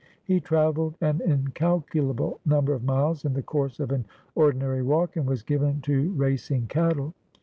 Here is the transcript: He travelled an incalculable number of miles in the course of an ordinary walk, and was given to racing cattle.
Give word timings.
He 0.23 0.39
travelled 0.39 0.95
an 0.99 1.21
incalculable 1.23 2.39
number 2.43 2.73
of 2.73 2.83
miles 2.83 3.23
in 3.23 3.33
the 3.33 3.43
course 3.43 3.79
of 3.79 3.91
an 3.91 4.05
ordinary 4.33 4.81
walk, 4.81 5.15
and 5.15 5.27
was 5.27 5.43
given 5.43 5.79
to 5.81 6.09
racing 6.13 6.65
cattle. 6.65 7.13